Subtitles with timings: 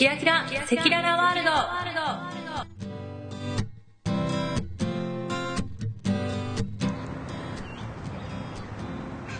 [0.00, 1.50] キラキラ赤裸々ワールド。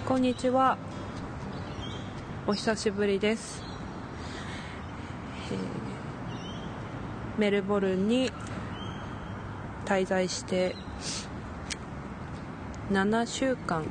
[0.07, 0.77] こんにちは。
[2.46, 3.63] お久しぶりです、
[5.51, 8.31] えーメルボルンに
[9.87, 10.77] 滞在して
[12.90, 13.87] 7週間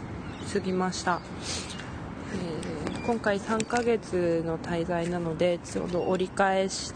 [0.54, 1.20] 過ぎました、
[2.31, 2.68] えー
[3.09, 6.93] 今回3ヶ月の滞在なのでちょうど折り返し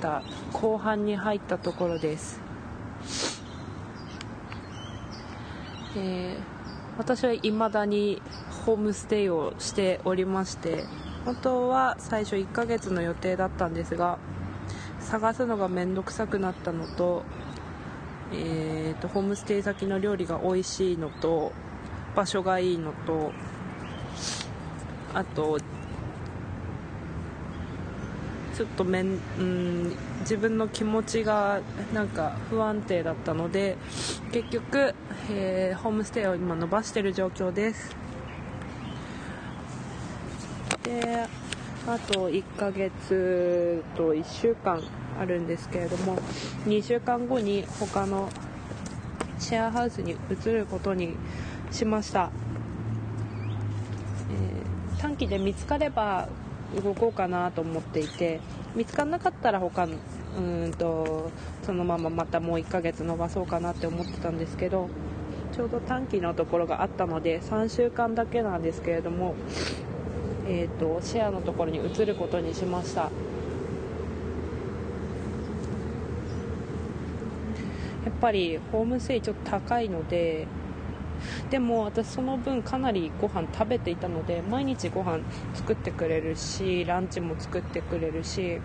[0.00, 2.40] た後半に入ったところです、
[5.96, 6.42] えー
[6.98, 8.20] 私は未だに
[8.66, 10.84] ホームステイをしておりまして
[11.24, 14.18] 本当は最初1ヶ月の予定だったんですが
[14.98, 17.22] 探すのが面倒くさくなったのと,、
[18.34, 21.52] えーとホームステイ先の料理が美味しいのと
[22.16, 23.30] 場所がいいのと
[25.14, 25.58] あと
[28.54, 31.60] ちょっとめん、うん、自分の気持ちが
[31.94, 33.76] なんか不安定だったので
[34.30, 34.94] 結局、
[35.30, 37.96] えーホームステイを今伸ばしている状況です。
[40.82, 41.26] で
[41.86, 44.82] あと1ヶ月と1週間
[45.18, 46.16] あるんですけれども
[46.66, 48.28] 2週間後に他の
[49.38, 51.16] シェアハウスに移ることに
[51.70, 52.30] しました、
[55.26, 56.28] で見つかれば
[56.82, 58.40] 動こうかなと思っていて
[58.74, 59.96] 見つからなかったら他の
[60.38, 61.30] うんと
[61.62, 64.88] そのまままたもう1ヶ月伸ばそうかなって思ってたんですけど
[65.52, 69.34] ちょうど短期のところがあったので3週間だけなんですけれども、
[70.46, 73.10] えー、とシェアのところに移ることにしました。
[78.04, 80.46] やっぱりホームステイちょっと高いので
[81.50, 85.20] でも私その分かなりご飯食べていたので毎日ご飯
[85.54, 88.60] 作ってくれるしランチも作ってくれるし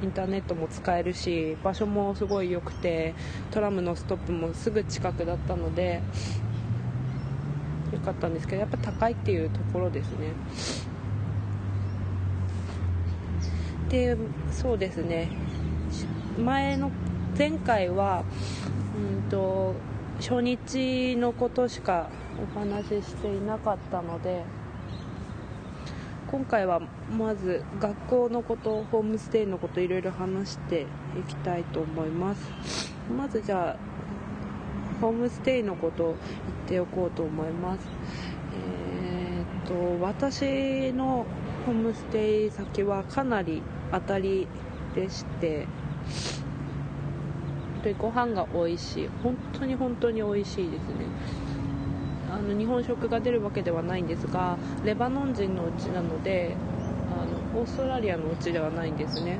[0.00, 3.14] インターネットも使えるし場所もすごい良くて
[3.50, 6.00] トラムのストップもすぐ近くだったので
[7.92, 10.32] 良かったんですけどやっぱ高いっていうところですね。
[13.88, 14.16] で
[14.52, 15.30] そうですね。
[16.38, 16.90] 前の
[17.36, 18.22] 前回は
[18.96, 19.74] うんと
[20.20, 22.10] 初日のことしか
[22.54, 24.42] お話ししていなかったので
[26.30, 26.80] 今回は
[27.16, 30.82] まず学校のことホームステイのこといろいろ話して
[31.18, 32.92] いきたいと思います。
[33.16, 33.76] まずじゃあ
[35.00, 36.16] ホームステイのことを言っ
[36.68, 37.88] ておこうと思います。
[38.52, 41.24] えーっと私の
[41.64, 43.62] ホームステイ先はかなり
[43.92, 44.46] 当たり
[44.94, 45.66] でして
[47.82, 49.08] でご飯が美味しい。
[49.22, 51.06] 本当に本当に美味しいですね。
[52.30, 56.54] あの日本食が出るわけではないんですがレバノン人のうちなので
[57.10, 59.38] あのオーストラリアのうちではないんですね。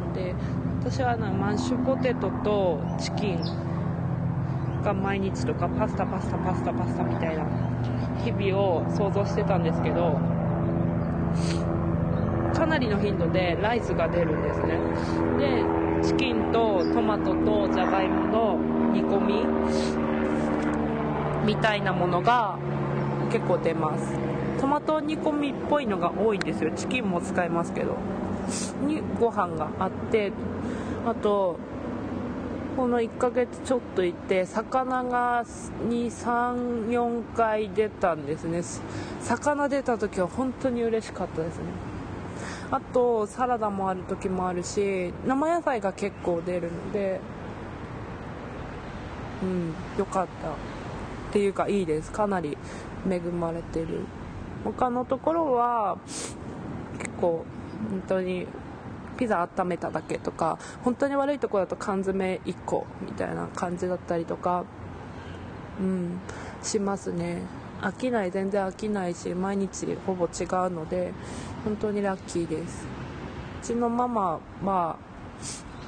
[0.00, 0.34] なので
[0.80, 3.38] 私はなマッシュポテトとチキン
[4.82, 7.44] が毎日とかパスタパスタパスタパスタみたいな
[8.24, 10.18] 日々を想像してたんですけど
[12.54, 14.78] かなりの頻度でライスが出るんですね。
[15.38, 15.64] で
[16.02, 18.58] チキンとトマトとじゃがいもの
[18.92, 19.46] 煮込み
[21.46, 22.58] みたいなものが
[23.30, 24.14] 結構出ます。
[24.60, 26.70] トマト煮込みっぽいのが多いんですよ。
[26.74, 27.96] チキンも使いますけど。
[28.86, 30.32] にご飯があって
[31.04, 31.58] あと
[32.76, 35.44] この1ヶ月ちょっといて魚が
[35.88, 38.62] 234回出たんですね。
[39.20, 41.64] 魚出た時は本当に嬉しかったですね。
[42.70, 47.20] あとサラダもある時もあるし生野菜が結構出るので
[49.42, 50.52] うんよかったっ
[51.32, 52.10] ていうかいいです。
[52.10, 52.56] かなり
[53.08, 54.06] 恵まれてる。
[54.64, 55.98] 他のところは
[56.98, 57.44] 結構
[57.90, 58.46] 本当に
[59.16, 64.64] ピザ温めただけとか本当に悪いとこだと缶詰1個みたいな感じだったりとか
[65.80, 66.18] うん
[66.62, 67.42] しますね。
[67.82, 71.12] 飽きない全然飽きないし毎日ほぼ違うので
[71.64, 72.86] 本当にラッキーです。
[73.62, 74.96] うちのママは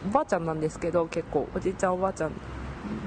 [0.06, 1.49] おばあちゃんなんですけど結構。
[1.55, 2.32] おじいちゃんおばあちゃん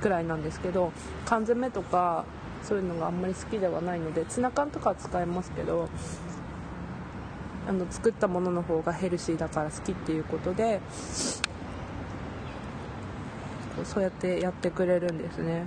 [0.02, 0.92] ぐらいなんですけど
[1.26, 2.26] 缶詰とか
[2.64, 5.90] そういうのがあんまり好きではないのでツナ缶とかは使えますけど
[7.68, 10.82] あの作ったものの方がヘルシーだから好きっていうことで
[13.84, 15.66] そうやってやってくれるんですね。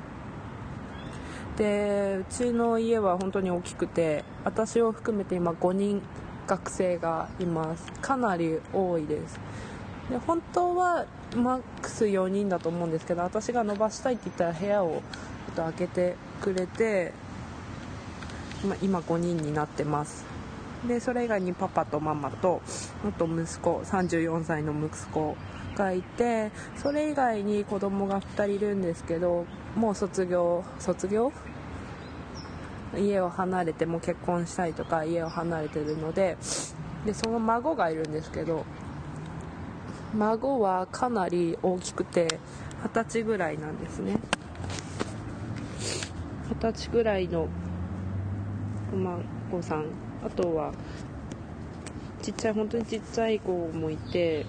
[1.57, 6.03] でうちの家は本当に大きくて私を含めて今5人
[6.47, 7.93] 学生がいます。
[8.01, 9.39] かなり多いです。
[10.11, 11.07] で本当は
[11.37, 15.01] マックス4人だと思うんですけど私が伸ばしたいって言ったら部屋をちょ
[15.53, 17.13] っと開けてくれて
[18.63, 20.25] 今今5人になってます。
[20.87, 22.61] でそれ以外にパパとママと
[23.09, 25.37] あと息子34歳の息子
[25.75, 31.33] がいてそれ以外に子供が2人いるんですけどもう卒業卒業？
[32.97, 36.37] 家を離れてもう結婚したりとか家を離れてるので
[37.05, 38.65] でその孫がいるんですけど
[40.15, 42.39] 孫はかなり大きくて
[42.85, 44.19] 二十歳ぐらいなんですね。
[46.51, 47.49] 二十歳ぐらいの
[48.93, 49.87] お孫さん。
[50.25, 50.73] あとは
[52.23, 54.47] ちっちゃい本当にちっちゃい子もいて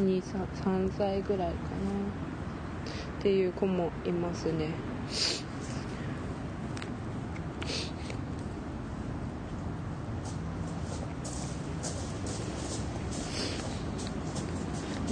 [0.00, 1.52] 23歳ぐらいかな。
[3.20, 4.70] っていう子もいますね。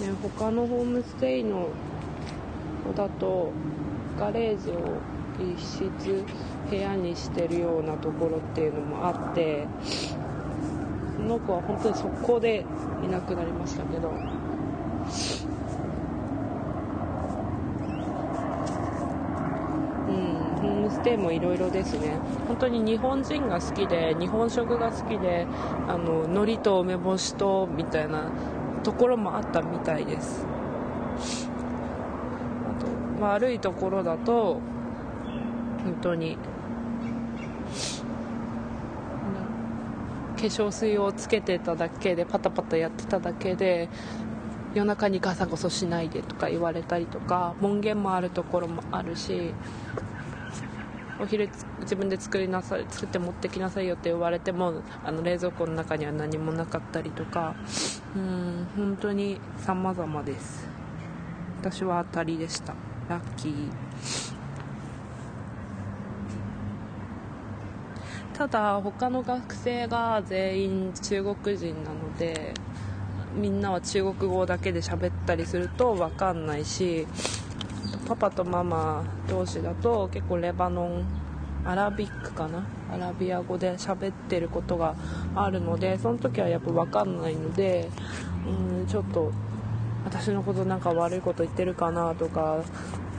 [0.00, 1.68] ね他のホームステイの
[2.84, 3.52] 子だと
[4.18, 4.98] ガレージを
[5.56, 6.24] 一室
[6.68, 9.66] 部屋にしてるようなところっていうのもあって
[11.16, 12.64] その子は本当に速攻で
[13.04, 14.16] いなくなりましたけどうん
[20.60, 22.18] ホームステイもいろいろですね。
[22.46, 25.46] 本当に日本人が好きで日本食が好きで
[25.88, 28.30] あの海苔と梅干しとみたいな
[28.82, 30.44] ところもあったみたいです。
[32.68, 34.60] あと悪いところだと
[35.84, 36.36] 本当に
[40.36, 43.88] 化粧水をつけてただけでパタパタやってただけで
[44.74, 49.54] 夜中にガサゴソしないでとか言われたりとか門限もあるところもあるし
[51.20, 51.50] お昼
[51.80, 57.54] 自分で作りなさい作って持ってきなさいよって言われてもあの冷蔵庫の中には何もなかったりとか
[58.16, 60.66] うん本当に様々です。
[61.60, 62.74] 私は当たりでした。
[63.08, 63.70] ラッキー。
[68.32, 72.54] ただ他の学生が全員中国人なので
[73.34, 77.06] みんなは中国語だけで喋ったりすると分かんないし
[78.06, 81.04] パパとママ同士だと結構レバノン
[81.64, 82.64] アラビックかな？
[82.92, 84.94] アラビア語で喋ってることが
[85.34, 87.88] あるのでその時はやっぱ分かんないので
[88.46, 89.32] うんちょっと
[90.04, 92.64] 私のことなんか悪いこと言ってるかなとか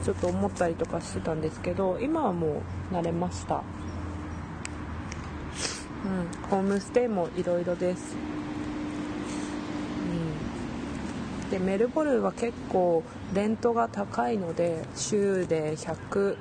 [0.04, 3.62] ちょっと思ったりとかしてたんですけど今はもう慣れました。
[6.04, 8.26] うん、ホームステイもいろいろです、う
[11.41, 13.04] ん、でメルボルンは結構
[13.34, 16.38] レントが高いので週で160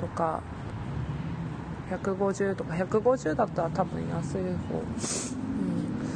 [0.00, 0.40] とか
[1.90, 4.44] 150とか150だったら多分安い方、う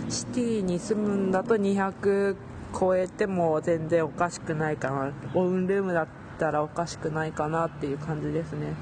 [0.06, 2.36] ん、シティに住むんだと200
[2.78, 5.12] 超えても全然おかしくないかな。
[5.34, 6.08] オウンルームだっ
[6.38, 8.74] たらおかしくないかなっていう感じですね。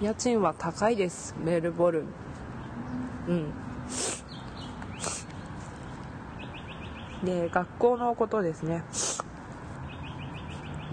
[0.00, 1.34] 家賃は高いです。
[1.42, 2.06] メルボルン。
[3.28, 3.52] うん。
[7.24, 8.84] で学校のことですね。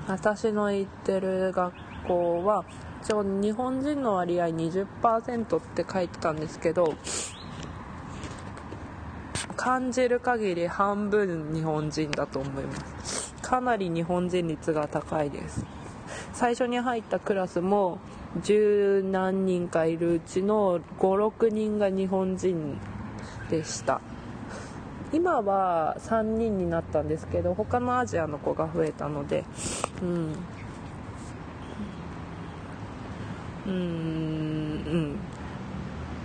[0.07, 1.74] 私の行ってる学
[2.07, 2.66] 校は
[3.04, 6.96] 一応日本人の割合20%って書いてたんですけど
[9.56, 13.33] 感じる限り半分日本人だと思います。
[13.44, 15.64] かなり日本人率が高いです。
[16.33, 18.00] 最初に入ったクラスも
[18.44, 22.77] 十何人かいるうちの56人が日本人
[23.49, 24.01] でした。
[25.13, 29.45] 今は3人になったんですけど他のアジアの子が増えたので
[30.01, 30.35] うん。
[33.68, 35.15] うんうん。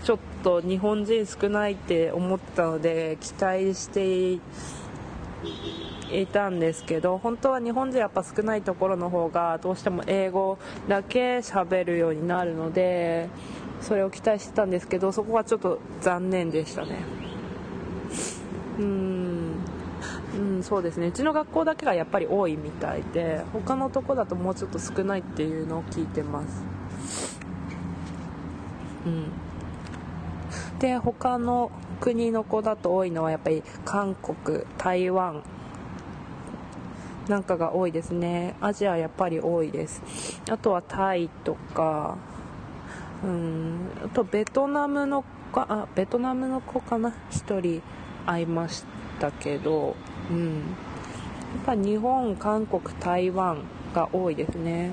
[0.03, 4.41] ちょっと日本人少ないって思ったので期待して
[6.13, 13.29] いたんですけど本当は日本人やっぱ少ないところの方がどうしても英語だけ喋るようになるので
[13.81, 16.99] それを期待してたんですけどそこはちょっと残念でしたね。
[18.79, 19.55] うん。
[20.35, 21.09] うんそうですね。
[21.09, 26.65] うちの学校だけがやっぱり多いみたいで他のとこだともうちょっと少ないっていうのを聞いてます。
[29.07, 29.25] うん。
[30.79, 35.43] で他の国の子だと多いのはやっぱり韓国台湾
[37.31, 38.57] なんかが多いですね。
[38.61, 40.43] アジアやっぱり多いです。
[40.51, 42.19] あとはタイとか
[43.23, 45.23] うんあとベトナムの
[45.53, 47.83] かあベトナムの子かな？1人
[48.27, 48.85] 会いまし
[49.21, 49.95] たけど
[50.29, 50.57] うん。
[50.57, 50.61] や
[51.63, 53.63] っぱ日本韓国台湾
[53.95, 54.93] が多いですね、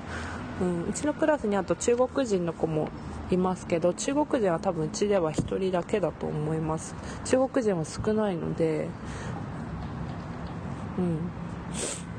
[0.60, 2.90] うん、うちのクラスにあと中国人の子も
[3.30, 6.96] いますけど中国人は多分うちでは1人だけだと思います。
[7.26, 8.88] 中国人は少ないので
[11.00, 11.20] うん。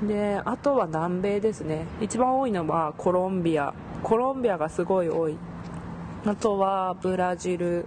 [0.07, 1.87] であとは南米ですね。
[2.01, 3.75] 一番多いのはコロンビア。
[4.03, 5.37] コロンビアがすごい多い。
[6.25, 7.87] あとはブラジル。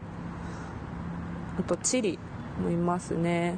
[1.59, 2.19] あとチリ
[2.61, 3.57] もいますね。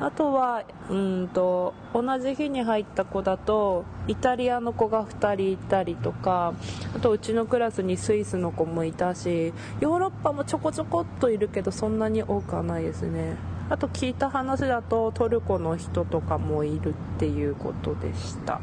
[0.00, 6.52] あとはうんと同じ日に入った子だとイタリアの子が2人いたりとか
[6.96, 13.36] あとうちのクラスにスイスの子もいたしヨーロッパもちょこちょこっといるけどそんなに多くはないですね。
[13.70, 18.60] あと聞いた話だとトルコの人とかもいるっていうことでした。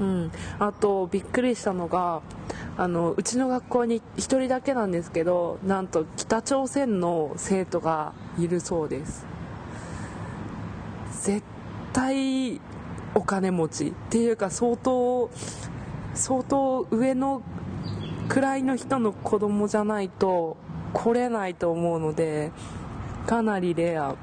[0.00, 0.32] うん。
[0.58, 2.22] あとびっくりしたのが
[2.76, 9.26] あのうちの学校に1人だけなんですけどなんと北朝鮮の生徒がいるそうです。
[11.22, 11.42] 絶
[11.92, 12.60] 対
[13.14, 15.30] お金持ちっていうか相当
[16.14, 17.42] 相当上の
[18.28, 20.56] 位の人の子供じゃないと
[20.94, 22.50] 来れないと思うので
[23.26, 24.14] かなりレア。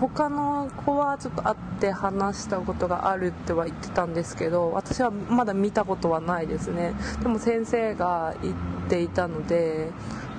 [0.00, 6.94] 他の子はちょっと会って話したことがあるっては言ってたんですけど私はまだ見たことはないですね。
[7.22, 8.54] でも先生が言っ
[8.88, 9.90] ていたので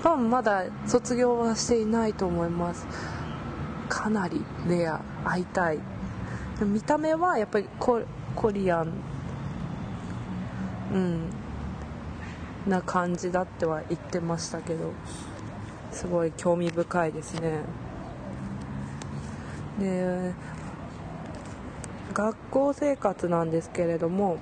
[0.03, 2.85] 多分まだ卒業はしていないと思います。
[3.89, 5.01] かなりレア。
[5.23, 5.79] 会いたい。
[6.61, 8.01] 見た目はやっぱりコ
[8.35, 8.93] コリアン。
[10.93, 11.44] うん。
[12.67, 14.91] な感じだっては言ってましたけど
[15.91, 17.61] すごい興味深いですね。
[19.79, 20.33] で
[22.13, 24.37] 学校生活なんですけれども、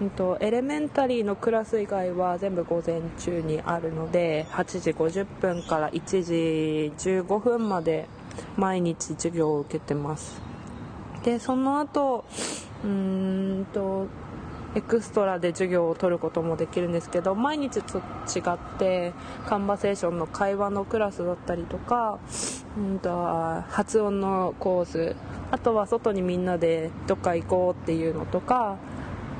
[0.00, 8.08] うんと、エレメンタリーのクラス以外は全部午前中にあるので8時50分から1時15分まで
[8.56, 10.40] 毎日授業を受けてます。
[11.22, 12.24] でその後
[12.82, 14.06] うーんと
[14.76, 18.00] エクストラで授業を取ることもできるんですけど毎日と違
[18.54, 19.12] って
[19.46, 22.20] カンバセーションの会話のクラスだったりとか、
[22.78, 23.10] うんと
[23.68, 25.16] 発音のコース
[25.50, 28.76] あとは外にみんなでどっか行こうっていうのとか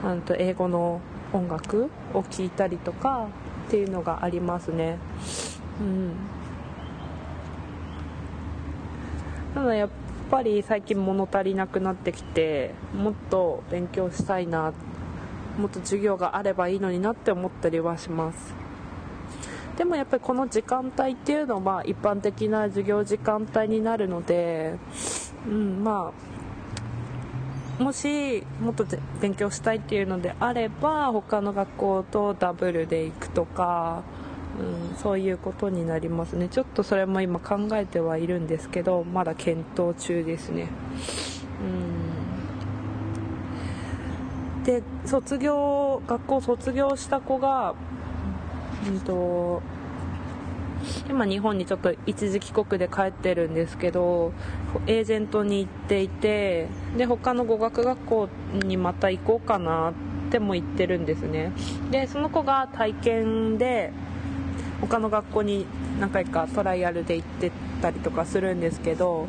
[0.05, 1.01] うんと英語の
[1.33, 3.29] 音楽を聴いたりとか
[3.69, 4.99] っていうのがありますね。
[5.81, 6.13] うん
[9.55, 9.91] なのでやっ
[10.31, 14.73] ぱり最近物足りなくなってきてもっと勉強したいな
[15.59, 18.55] もっと授業があればいいのになって思ったりはします。
[19.77, 24.75] でもやっぱりこの時間帯っていうのは一般的な授業時間帯になるので
[25.49, 26.13] うんま
[27.79, 28.85] あもしもっと
[29.23, 34.03] 勉強したいっていうのであれば他の学校とダブルで行くとか
[34.61, 36.49] うん、そういうことになりますね。
[36.49, 40.69] ちょっとそれも今考えてはいるんですけどまだ検討中ですね
[41.63, 42.11] うん
[44.65, 47.75] で卒業学校卒業した子が
[48.87, 49.63] うんと
[51.09, 54.33] 今日本にちょっと一時帰国で帰ってるんですけど
[54.87, 58.29] エージェントに行っていてで他の語学学校
[58.65, 59.93] にまた行こうかなっ
[60.31, 61.53] ても言ってるんですね。
[61.91, 63.93] でその子が体験で
[64.81, 65.67] 他の学校に
[66.01, 67.53] 何回かトライアルで行って
[67.83, 69.29] たりとかするんですけど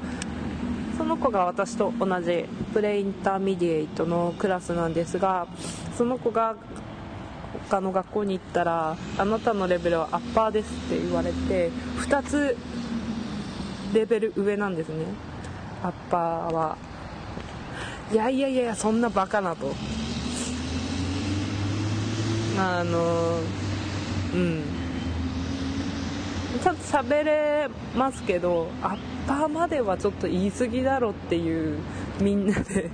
[1.11, 5.45] その子が私と同じ pre-intermediate のクラスなんですが
[5.97, 6.55] その子が
[7.67, 12.57] 他の学校に行ったらあなたのレベルはアッパーですって言われて2つ
[13.93, 15.03] レベル上なんですね。
[15.83, 16.77] アッパーは
[18.13, 19.75] いやいやいやそんなバカなと。
[22.57, 23.41] あの
[24.33, 24.80] うん。
[26.61, 31.79] ちゃんと喋れますけどアッパーまではちょっと言い過ぎだろっていう
[32.21, 32.89] みんなで、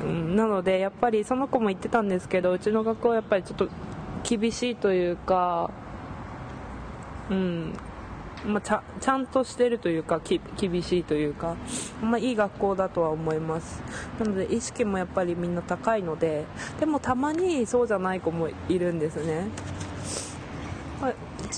[0.34, 3.68] なのでやっぱりその子も言ってたんですけどうちの学校はやっぱりちょっと
[4.22, 5.70] 厳しいというか
[7.30, 7.74] うん
[8.44, 10.20] まあ、ちゃちゃんとしてるというか
[10.58, 11.56] 厳しいというか、
[12.02, 13.82] まあ、いい学校だとは思います。
[14.18, 16.46] なので意識もやっぱりみんな高いので
[16.78, 19.48] でもたまにそうじゃない子もいるんですね。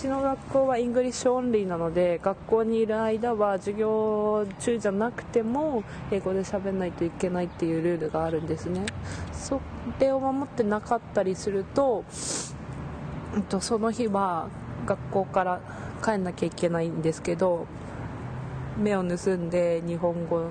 [0.03, 8.85] あ、うちの学校は English only なので学校にいる間は授業中じゃなくても英語で喋らないといけないっていうルールがあるんですね。
[9.33, 9.61] そ
[10.01, 12.05] れを守ってなかったりすると
[13.61, 14.49] その日は
[14.87, 15.61] 学校から
[16.05, 17.67] 帰んなきゃいけないんですけど
[18.77, 20.51] 目を盗んで日本語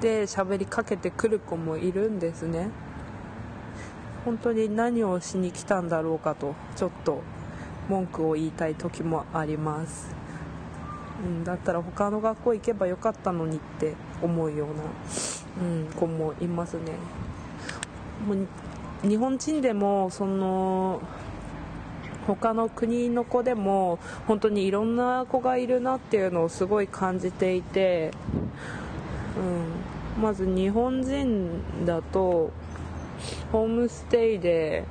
[0.00, 2.70] で喋りかけてくる子もいるんですね。
[4.24, 7.22] 本当に何をしに来たんだろうかとちょっと
[7.88, 10.14] 文句を言いたい時もあります、
[11.24, 14.82] うん、だったら他の学校行けばよかったのにって思うような、
[15.66, 16.92] うん、子もいますね。
[18.26, 21.00] もう日本人でもその
[22.26, 23.98] 他の国の子でも
[24.28, 28.12] 本当にいろんな子がいるなっていうのをすごい感じていて、
[30.16, 32.52] うん、まず日本人だと
[33.50, 34.84] ホームステイで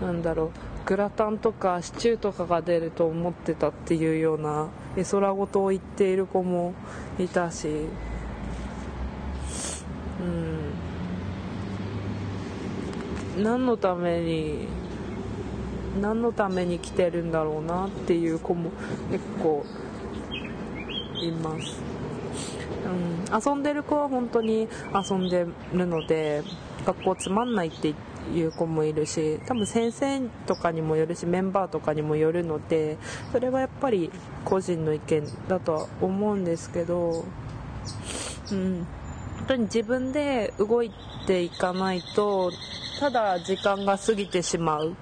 [0.00, 0.50] なんだろう
[0.88, 6.72] グラタンとかシチューとかが出ると思ってたっていうような絵空事を言っている子も
[7.18, 7.68] いたし、
[13.36, 14.66] うん、何のために
[16.00, 18.70] 何のために来てるんだろうなっていう子も
[19.10, 19.66] 結構
[21.20, 21.82] います、
[22.86, 26.42] うん、遊んでる子は本当に遊んでるので
[26.86, 32.98] 学校つまんないって言っていう子もいるし多分先生とかにもよるしメンバーとかにもよるので
[33.32, 34.10] それはやっぱり
[34.44, 37.24] 個人の意見だとは思うんですけど、
[38.52, 38.86] うん、
[39.36, 40.90] 本当に自分で動い
[41.26, 42.52] ていかないと
[43.00, 44.96] ただ時間が過ぎてしまう。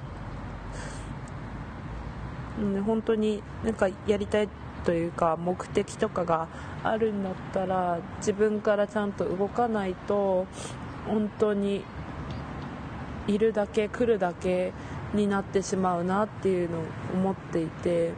[2.58, 4.48] うん、本当になんかやりたい
[4.84, 6.48] というか目的とかが
[6.82, 10.46] あるんだったら自分からちゃんと動かないと
[11.06, 11.82] 本当に
[13.26, 14.72] いるだけ来るだけ
[15.14, 16.82] になってしまうなっていうのを
[17.14, 18.12] 思っていて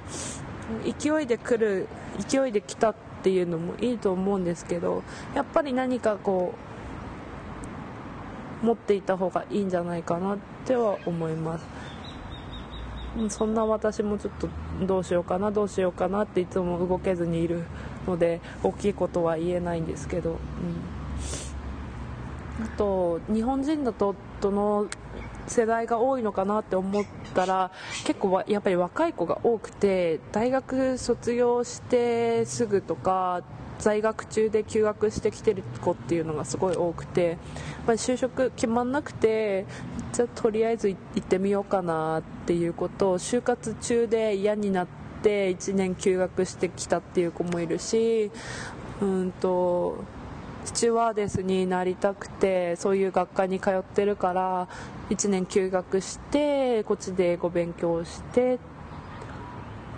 [0.99, 1.88] 勢いで来る
[2.19, 5.03] 勢いで来たっていうのもいいと思うんですけど
[5.35, 6.55] やっぱり何かこ
[8.62, 11.67] う持っていた方がいいんじゃないかなっては思います。
[13.31, 14.49] そんな私もちょっと
[14.87, 17.65] どうしようかなどうしようかなっていつも動けずにいる
[18.07, 20.38] ので大きいことは言えないんですけど、
[22.61, 24.87] うん、あと日本人だとどの
[25.47, 27.04] 世代が多いのかなって思っ
[27.35, 27.71] たら
[28.04, 33.42] 結構やっぱり若い子が多くて大学卒業してすぐとか
[33.78, 37.38] 在学中で休学してきてる子っていうのがすごい多くて、やっ
[37.87, 39.66] ぱり就職決まんなくて
[40.12, 44.87] じゃあとりあえず行ってみようかなっていうことを就活中で嫌になっ
[45.23, 48.30] て1年休学してきたっていう子もいるし
[49.01, 49.98] うんと
[50.68, 54.68] スチュワーデスになりたくてそういう学科に通ってるから
[55.09, 58.59] 1年休学してこっちで英語勉強してっ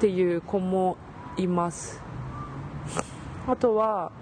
[0.01, 0.97] ていう子も
[1.37, 2.01] います。
[3.49, 4.13] あとは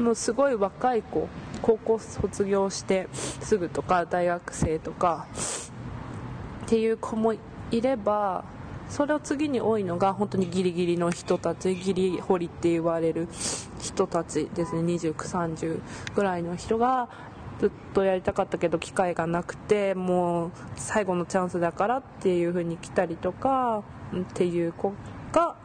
[0.00, 1.28] もうすごい若い子
[1.60, 5.26] 高校卒業してすぐとか大学生とか
[6.64, 7.34] っていう子も
[7.70, 8.44] いれば
[8.88, 13.28] それを次に多いのが本当にギリギリの人たちギリ掘りって言われる
[13.82, 14.94] 人たちですね。
[14.94, 15.80] 2930
[16.14, 17.08] ぐらいの人が
[17.58, 23.82] ずっとやりたかったけど機会がなくてもう最後のチャンスだからっていう風に来たりとか
[24.16, 24.94] っていう子
[25.32, 25.56] が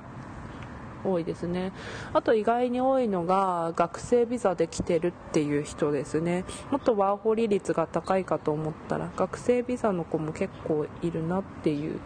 [1.04, 1.72] 多いですね。
[2.14, 6.44] あと意外に多いのが学生ビザで来てるっていう人ですね。
[6.72, 12.00] もっとワーホリ率が高いかと思ったら学生ビザの子も結構いるなっていう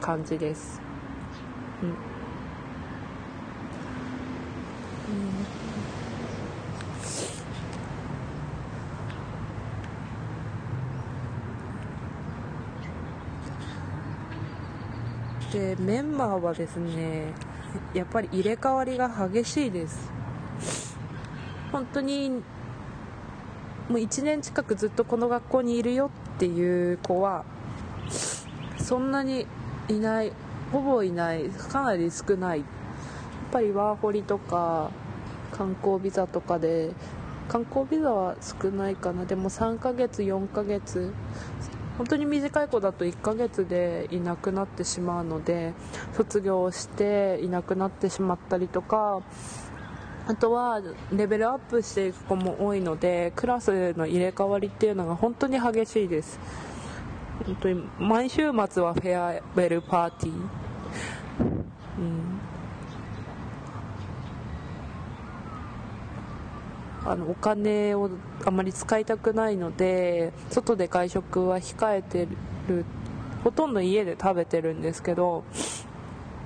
[0.00, 0.80] 感じです、
[1.82, 1.94] うん、
[15.52, 17.32] でメンバーはですね
[17.92, 20.10] やっぱり入れ替わりが激しいです。
[21.72, 22.40] 本当にも
[23.90, 27.44] う1年近くずっとこの学校にいるよっていう子は
[28.78, 29.46] そんなに
[29.88, 30.32] いない
[30.72, 32.58] ほぼいないかなり少ない。
[32.60, 32.68] やっ
[33.52, 34.90] ぱりワーホリとか
[35.50, 36.92] 観光ビザとかで
[37.48, 39.24] 観光ビザは少ないかな。
[39.24, 41.12] でも3ヶ月4ヶ月
[42.00, 45.74] 本当に短い子だと1ヶ月でいなくなってしまうので
[46.14, 49.20] 卒業していなくなってしまったりとか
[50.26, 50.80] あとは
[51.12, 56.40] レベルアップしていく子も多いのでクラスの入れ替わりっていうのが本当に激しいです。
[57.44, 60.34] 本当に毎週末はフェアウェルパーティー、
[61.98, 62.40] うん。
[67.04, 68.10] あのお金を
[68.44, 72.28] あまり使いたくないので外で外食は控えて
[72.68, 72.84] る
[73.42, 75.44] ほとんど家で食べてるんですけど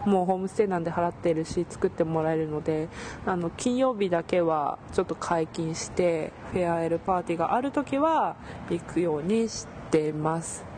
[0.07, 2.89] もうホームステイなんで払ってるし作ってもらえるので
[3.27, 8.37] あの金曜日だけはちょっと解禁してフェアエルパーティーがある時は
[8.71, 10.74] 行くようにしてます。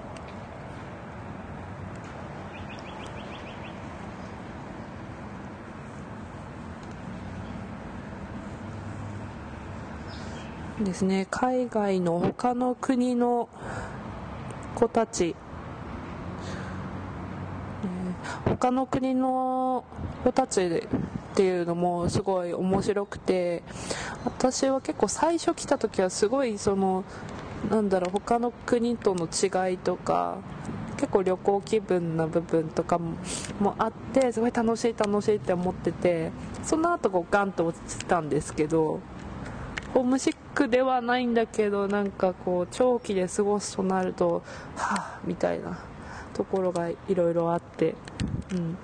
[10.81, 11.27] ですね。
[11.31, 13.49] 海外の他の国の
[14.75, 15.35] 子たち。
[18.45, 19.85] 他の国の
[20.25, 20.89] 子たちっ
[21.35, 23.63] ていうのもすごい面白くて
[24.25, 27.05] 私は結構最初来た時はすごいその
[27.71, 30.39] なんだろう他の国との違いとか
[30.97, 36.31] 結構旅行気分な部分とかもあってすごい楽しい楽しいって思ってて
[36.63, 39.01] その後こうガンと落ちてたんですけど
[39.93, 44.43] ホームシックではないんだけどなんかこう長期で過ごすとなると
[44.75, 45.79] はあみたいな
[46.33, 47.95] ところがいろいろあって、
[48.53, 48.79] うん、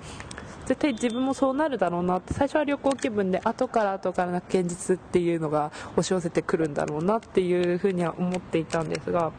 [0.67, 9.31] 絶対自分もそうなるだろうなって最初は旅行気分で後から後からな現実っていうのが押し寄せてくるんだろうなっていうふうには思っていたんですが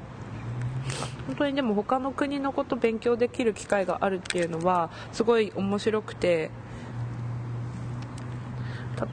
[1.29, 6.51] 本当にでも他の国のこと勉強できる機会があるっていうのはすごい面白くて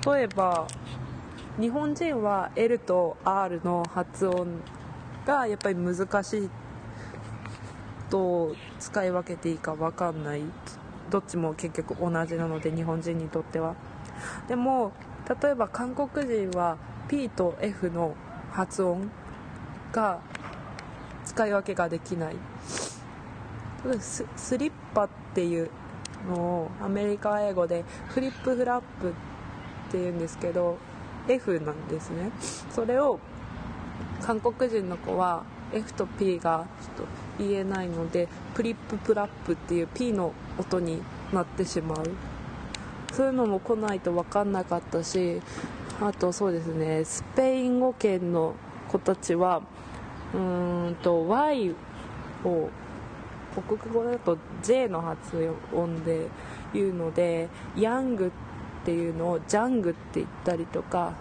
[0.05, 0.67] 例えば
[1.61, 4.61] 日本人は L と R の発音
[5.27, 6.49] がやっぱり難しい
[8.09, 10.41] と使い分けていいか分かんない。
[11.11, 13.75] どっちも結局同じなので日本人にとっては。
[14.47, 14.91] でも
[15.41, 18.15] 例えば韓国人は P と F の
[18.49, 19.11] 発音
[19.91, 20.19] が
[21.25, 22.35] 使い分けができない。
[23.99, 25.69] ススリッパっていう
[26.27, 29.13] のをアメリカ英語でフリップフラップっ
[29.91, 30.77] ていうんですけど
[31.27, 32.31] F なんですね。
[32.71, 33.19] それを
[34.21, 41.01] 韓国人の子は F と P がちょっと言えないのでプリッププラップっていう P の音に
[41.33, 42.03] なってしまう。
[43.11, 45.41] そういうのも来ないと分かんなかったし
[45.99, 48.55] あとそうですねスペイン語圏の
[48.87, 49.61] 子たちは
[50.33, 51.75] うーんと Y
[52.45, 52.69] を
[53.67, 56.27] 国語だと J の発音で
[56.73, 58.31] 言うのでヤングっ
[58.85, 61.13] ていうのをジャングって言ったりとか、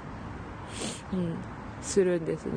[1.12, 1.36] うん、
[1.82, 2.52] するんですね。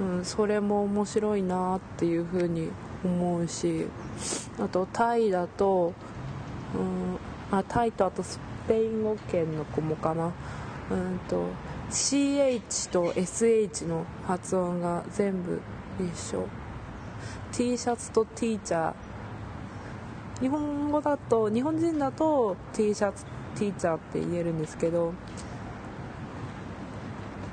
[0.00, 2.70] うん、それも面白いなっていうふうに
[3.04, 3.84] 思うし
[4.58, 5.92] あとタイだと、
[6.74, 10.32] うん、あタイとあとスペイン語圏の子もかな、
[10.90, 11.44] うんと
[11.90, 15.60] CH と SH の発音が全部
[15.98, 16.46] 一緒。
[17.52, 18.94] T シャツと teacher
[20.40, 23.24] 日本語だと日本人だと T シャツ
[23.56, 25.12] ティーチャーって言えるんですけど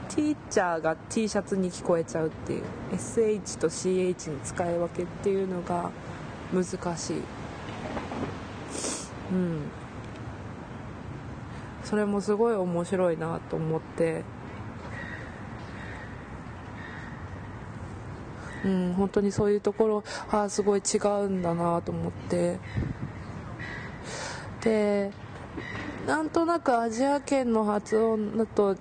[0.09, 5.91] teacher が T シャツに聞こえちゃうっていう SH と CH の使い分けっていうのが
[6.53, 7.17] 難しい。
[9.31, 9.61] うん。
[11.83, 14.23] それもすごい面白いなと思って。
[18.67, 22.59] うん本当にそういうところあすごい違うんだなと思って。
[24.61, 25.11] で
[26.05, 28.75] なんとなくアジア圏の発音だと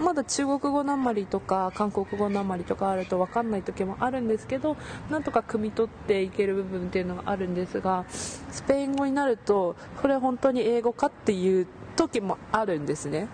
[0.00, 4.76] まだ中国語なまりとか韓国語なまりとかあると分かんない時もあるんですけど
[5.10, 13.28] なんとか汲み取っていける部分っていうのがあるんですがスペイン語になるとこれ本当に英語かっていう時もあるんですね。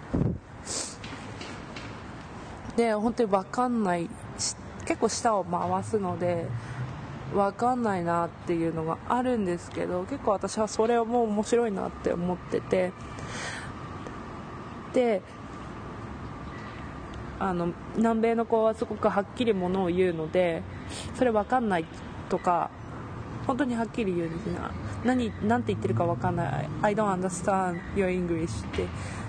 [2.76, 4.08] で本当に分かんない
[4.87, 6.47] 結構舌を回すので
[7.35, 12.92] 分かんないなっていうのがあるんですけど結構私はそれをもう面白いなって思ってて。
[14.92, 15.23] で
[17.40, 20.62] あの南米の子はすごくはっきりものを言うので
[21.16, 21.85] それ分かんない
[22.29, 22.70] とか
[23.47, 24.59] 本当にはっきり言うんですね。
[25.05, 26.68] 何何て言ってるか分かんない。
[26.81, 28.87] I don't understand your English って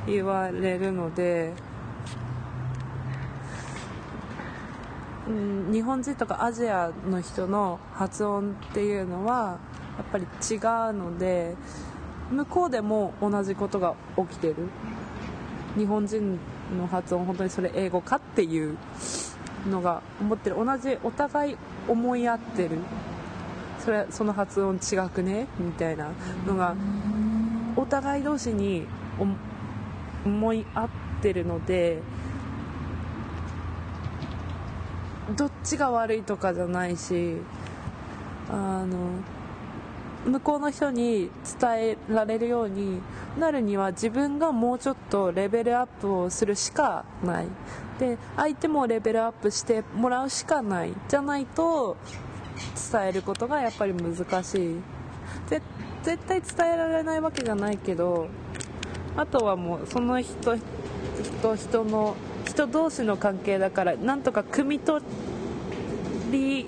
[0.07, 1.51] 言われるので
[5.27, 9.57] うん日本人とかアジアの人の発音っていうのは
[9.97, 10.59] やっぱり違う
[10.93, 11.55] ので
[12.31, 14.55] 向こうでも同じことが起きてる。
[15.77, 16.39] 日本人
[16.77, 18.77] の発音本当にそれ英語かっていう
[19.69, 20.55] のが思ってる。
[20.55, 21.57] 同じお互い
[21.87, 22.79] 思い合ってる。
[23.79, 25.47] それその発音違くね？
[25.59, 26.09] みたいな
[26.47, 26.75] のが
[27.75, 28.87] お互い同士に
[30.25, 30.89] 思い合っ
[31.21, 32.01] てるので
[35.35, 37.37] どっちが悪いとかじゃないし
[38.49, 39.09] あの
[40.25, 42.99] 向こうの人に伝えられるように
[43.39, 47.47] なるには自分がもうちょっとレベルアップをするしかない。
[47.99, 51.95] で相手もレベルアップしてもらうしかないじゃないと
[52.91, 54.81] 伝えることがやっぱり難しい。
[55.47, 55.61] 絶
[56.27, 58.27] 対伝えられないわけじゃないけど
[59.17, 60.55] あとはもうその人
[61.41, 62.15] と人の
[62.55, 65.03] 人同士の関係だからなんとか汲み取
[66.31, 66.65] り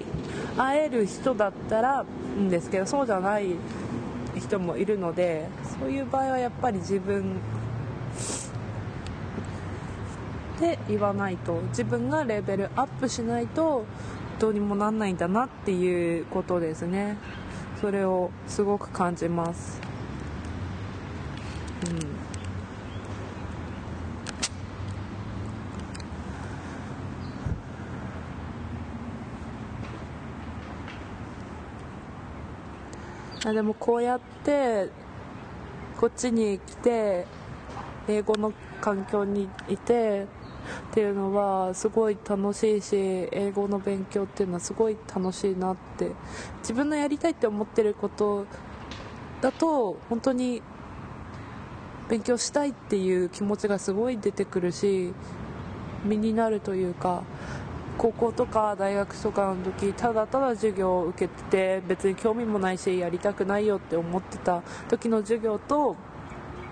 [0.57, 2.03] 合える人だったら
[2.37, 3.55] んですけどそうじゃない
[4.37, 5.47] 人もいるので
[5.79, 7.37] そういう場合はやっぱり自分
[10.59, 13.85] で言わないと自分がレベルアップしないと
[14.39, 17.17] どうにもなんないんだなっていうことですね。
[17.79, 19.79] それをすごく感じます。
[21.89, 22.16] うん。
[33.47, 34.89] あでもこうやって
[35.97, 37.25] こっちに来て
[38.09, 40.27] 英語の環境にいて
[40.91, 42.93] っていうのはすごい楽しいし
[43.31, 46.11] 英語の勉強っていうのはすごい楽しいなって
[46.59, 48.45] 自分のやりたいって思ってること
[49.39, 50.61] だと本当に
[52.09, 55.13] 勉強したいっていう気持ちがすごい出てくるし
[56.03, 57.23] 身になるというか
[57.97, 65.95] 高校とか大学とかの時ただただ授業を受けてて別に興味もないしやりたくないよって思ってた時の授業と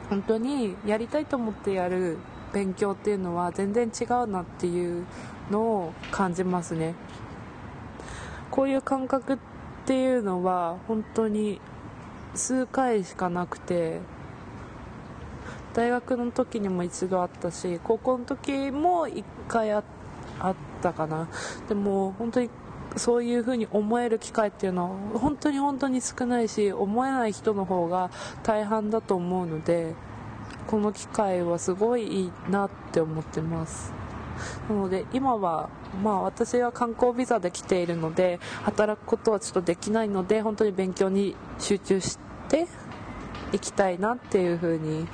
[0.09, 2.17] 本当にやりたいと思ってやる
[2.53, 5.05] 勉強っていうのは全然違うなっていう
[5.49, 6.93] のを感じますね。
[8.51, 9.37] こういう感覚っ
[9.85, 11.59] ていうのは本当に
[12.35, 13.99] 数回しかなくて
[15.73, 19.83] 大学の時にも一度あったし高校の時も1回あっ
[20.47, 21.27] あったかな。
[21.67, 22.49] でも本当に
[22.97, 28.09] そういう風に思える機会っていうのは本当に本当に少ないし思えない人の方が
[28.43, 29.93] 大半だと思うので
[30.67, 33.93] この機会はすごいいいなって思ってます。
[34.69, 35.69] なので今は
[36.03, 42.17] まあ私は観光ビザで来ているので働くことはちょっとできないので本当に勉強に集中し
[42.49, 42.67] て
[43.53, 45.07] いきたいなっていう風に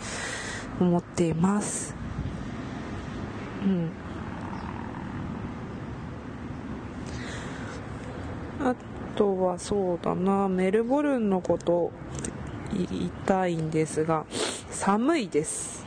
[0.80, 1.96] 思っています。
[3.64, 3.92] うん
[8.64, 8.76] あ
[9.16, 10.48] とはそうだな。
[10.50, 11.92] メルボルンのこと
[12.74, 14.26] 言いたいんですが
[14.70, 15.86] 寒いです。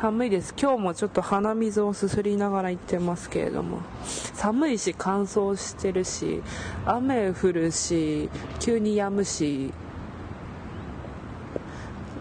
[0.00, 0.54] 寒いです。
[0.60, 3.78] 今日もちょっと鼻水をすすりながら行ってますけれども。
[4.34, 6.42] 寒いし乾燥してるし
[6.86, 9.72] 雨降るし急に止むし。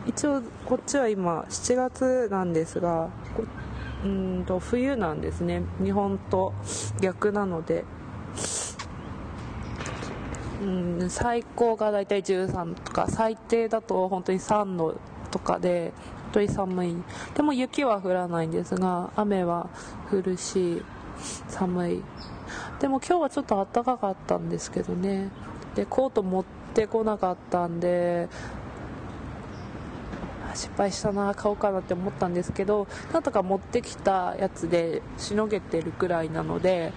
[0.08, 3.10] 一応こっちは今7月なんですが
[4.06, 5.64] うんと冬なんですね。
[5.84, 6.54] 日本と
[7.02, 7.84] 逆なので。
[10.68, 15.00] うん最高が大体13とか最低だと本当に3度
[15.32, 16.96] とかで本当に寒い。
[17.36, 19.70] でも雪は降らないんですが雨は
[20.12, 20.84] 降るし
[21.48, 22.04] 寒い。
[22.82, 25.30] でも今日はちょっと暖かかったんですけどね。
[25.76, 28.28] でコート持ってこなかったんで
[30.54, 36.92] 失敗したな買おうかなって思ったんですけどなんとか持ってきたやつでしのげてるくらいなので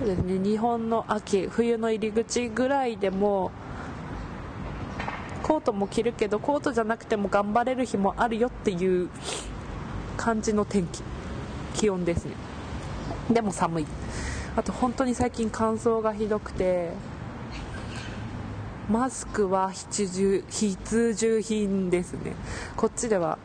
[0.00, 0.38] そうですね。
[0.38, 3.50] 日本の秋冬の入り口ぐらいでも
[5.42, 9.10] コートも着るけどコートじゃなくても頑張れる日もあるよっていう
[10.16, 11.02] 感じの天気。
[11.74, 12.32] 気温ですね。
[13.30, 13.86] でも寒い
[14.56, 16.92] あと本当に最近乾燥がひどくて
[18.88, 22.34] マスクは必需必需品ですね。
[22.74, 23.36] こっちでは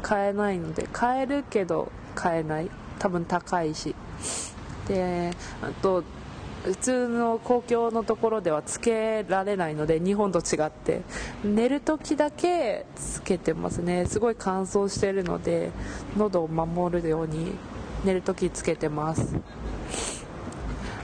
[0.00, 2.70] 買えないので買えるけど買えない。
[3.00, 3.96] 多分高いし。
[4.88, 5.30] で
[5.62, 6.04] あと
[6.64, 11.02] 普通の公共のところではつけられないので日本と違って。
[11.44, 14.06] 寝る時だけつけてますね。
[14.06, 15.70] すごい乾燥してるので
[16.16, 17.52] 喉を守るように
[18.04, 19.36] 寝る時つけてます。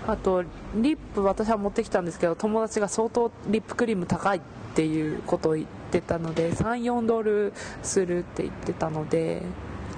[0.06, 0.42] あと
[0.74, 4.40] リップ私は持ってきたんですけど友達が相当リップクリーム高いっ
[4.74, 9.42] ていうことを言ってたので34ドルするって言ってたので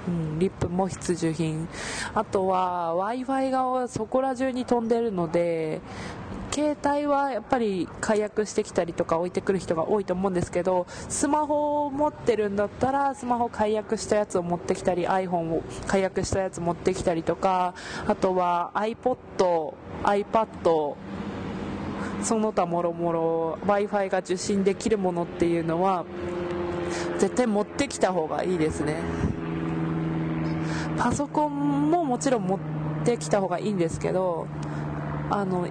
[0.07, 1.67] うん、リップも必需品。
[2.13, 5.81] あとは w i f i がそこら中に飛んでるので
[6.53, 17.73] 携帯はやっぱり解約してきたりとか置いてくる人が多いと思うんですけどスマホを持ってるんだったらスマホ解約したやつを持ってきたり iPhone を解約したやつ持ってきたりとか
[18.05, 20.95] あとは iPod、iPad
[22.21, 26.05] その他もろもろ w i f i が受信できるものっていうのは
[27.17, 28.97] 絶対持ってきた方がいいですね。
[30.97, 32.59] パソコンももちろん持っ
[33.05, 34.47] てきた方がいいんですけど
[35.29, 35.67] あの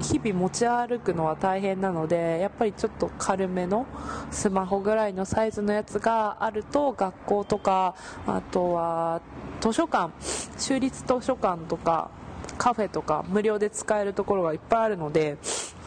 [0.00, 3.86] 日々持ち歩くのは大変なのでやっぱりちょっと軽めの
[4.30, 7.94] スマホぐらいのサイズのやつがあると学校とか
[8.26, 9.20] あとは
[9.60, 10.10] 図書館
[10.58, 12.10] 州立図書館とか
[12.56, 15.36] カフェとか無料で使えるところがいっぱいあるので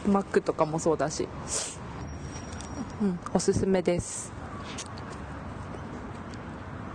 [0.06, 1.28] Mac とかもそうだし、
[3.02, 4.43] うん、おすすめです。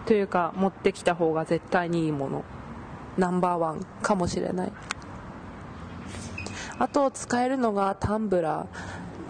[0.10, 2.44] というか持ってきた方が絶対にいいもの。
[3.20, 4.72] ナンバーワンかもしれない。
[6.80, 8.66] あと使えるのがタンブラ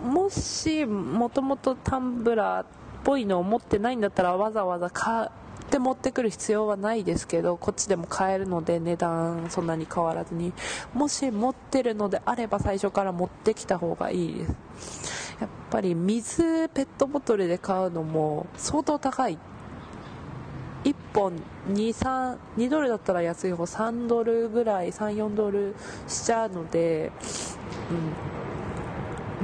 [0.02, 0.08] ー。
[0.08, 2.66] もしもともとタンブラーっ
[3.04, 5.30] ぽいのを持ってないんだったらわざわざ買っ
[5.70, 10.54] て持ってくる必要はないですけどこっちでも買えるので値段そんなに変わらずに。
[10.94, 14.48] もし持ってるのであれば最初から持ってきた方がいいで
[14.80, 15.36] す。
[15.42, 19.38] やっぱり水ペットボトルで買うのも相当高い。
[20.84, 21.34] 1本
[21.70, 25.76] 2 2ドルだったら安い方3ドルぐらい34ドル
[26.08, 27.12] しちゃうので、
[27.92, 27.94] う
[28.26, 28.40] ん。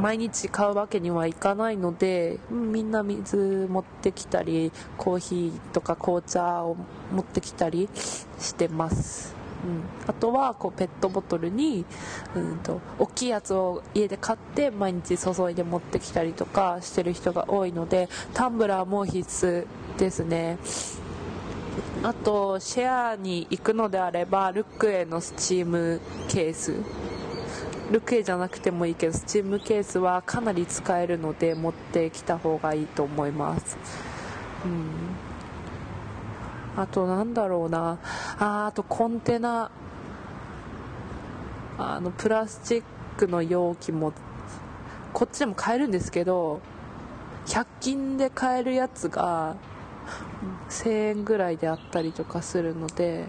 [0.02, 6.76] 毎日買うわけにはいかないのでうんみんな水持ってきたりコーヒーとか紅茶を
[7.13, 7.89] 持ってきたり
[8.39, 9.34] してます。
[9.65, 11.86] うん、あとはこうペットボトルに、
[12.36, 19.65] うんと、大きいやつを家で買って毎日注いで持ってきたりとかしてる人が多いのでタンブラーも必須
[19.98, 20.60] ですね。
[22.06, 26.74] あとシェアに行くのであればルックへのスチームケース。
[27.91, 33.76] ルック A じゃなくてもいいけどスチームケースはかなり使えるので持ってきた方がいいと思います。
[34.65, 34.86] うん。
[36.80, 37.98] あとなんだろうな。
[38.38, 39.72] ああとコンテナ。
[41.80, 42.84] あのプラスチッ
[43.18, 44.13] クの容器も
[45.12, 46.62] こっちでも買えるんですけど
[47.48, 49.56] 100均で買えるやつが
[50.70, 53.26] 1000円ぐらいであったりとかするので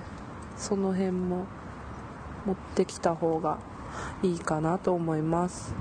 [0.57, 1.47] その辺も
[2.45, 3.59] 持ってきた方が
[4.23, 5.75] いいかなと思います、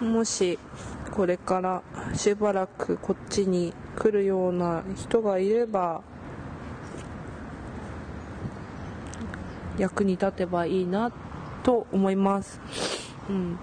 [0.00, 0.58] うん、もし
[1.12, 1.82] これから
[2.14, 6.02] しばらくこっちに来るような人がいれば
[9.78, 11.12] 役に立てばいいな
[11.62, 12.60] と思います。
[13.28, 13.58] うん。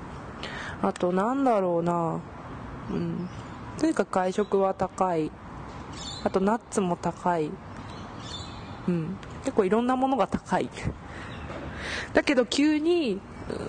[0.85, 2.21] あとなんだろうな。
[2.91, 3.27] うん。
[3.79, 5.31] とにかく外食は高い。
[6.23, 7.49] あとナッツも高い。
[8.87, 9.17] うん。
[9.43, 10.69] 結構いろんなものが高い。
[12.13, 13.19] だけど急に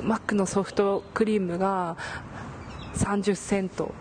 [0.02, 1.96] マックのソフトクリームが
[2.94, 3.94] 30セント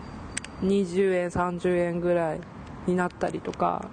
[0.62, 2.42] 20円30円ぐらい
[2.86, 3.90] になったりとか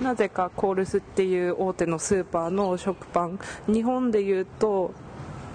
[0.00, 4.92] なぜかコールスっていう大手のスーパーの食パン日本でいうと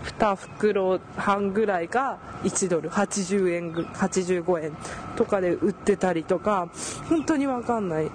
[0.06, 4.78] 2袋半ぐらいが1ドル80円85円
[5.16, 6.70] とかで売ってたりとか
[7.10, 8.12] 本当に分かんない。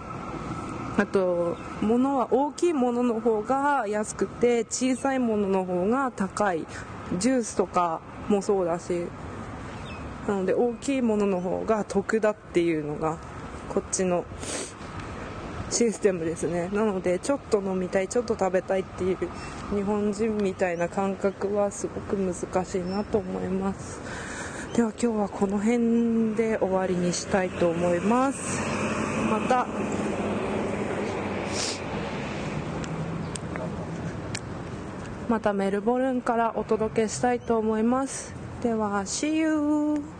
[0.96, 6.66] あと物は大きいものの方が安くて小さいものの方が高い。
[7.18, 9.06] ジュースとかもそうだし。
[10.28, 13.16] なので大きいものの方が得だっていうのが
[13.68, 14.24] こっちの
[15.70, 16.68] システムですね。
[16.72, 19.18] なのでちょっと飲みたいちょっと食べたいっていう
[19.74, 24.00] 日本人みたいな感覚はすごく難しいなと思います。
[24.74, 28.60] では今日はこの辺で終わりにしたいと思います。
[29.30, 29.66] また。
[35.28, 38.34] またメルボルンからお届けしたいと思います。
[38.62, 40.19] では See you!